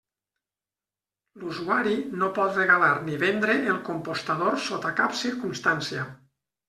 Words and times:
L'usuari 1.41 1.93
no 2.21 2.29
pot 2.39 2.57
regalar 2.61 2.89
ni 3.09 3.19
vendre 3.25 3.59
el 3.75 3.77
compostador 3.91 4.59
sota 4.71 4.97
cap 5.01 5.15
circumstància. 5.25 6.09